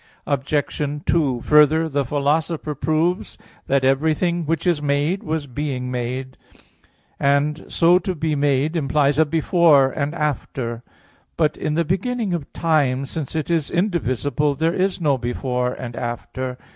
Obj. 0.25 1.03
2: 1.05 1.41
Further, 1.41 1.87
the 1.87 2.03
Philosopher 2.03 2.73
proves 2.73 3.37
(Phys. 3.37 3.37
vi, 3.37 3.43
text 3.43 3.65
40) 3.67 3.67
that 3.67 3.85
everything 3.85 4.45
which 4.47 4.65
is 4.65 4.81
made, 4.81 5.21
was 5.21 5.45
being 5.45 5.91
made; 5.91 6.37
and 7.19 7.65
so 7.67 7.99
to 7.99 8.15
be 8.15 8.33
made 8.33 8.75
implies 8.75 9.19
a 9.19 9.27
"before" 9.27 9.91
and 9.91 10.15
"after." 10.15 10.81
But 11.37 11.55
in 11.55 11.75
the 11.75 11.85
beginning 11.85 12.33
of 12.33 12.51
time, 12.51 13.05
since 13.05 13.35
it 13.35 13.51
is 13.51 13.69
indivisible, 13.69 14.55
there 14.55 14.73
is 14.73 14.99
no 14.99 15.19
"before" 15.19 15.71
and 15.71 15.95
"after." 15.95 16.57